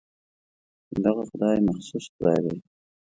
[1.03, 2.57] دغه خدای مخصوص خدای دی.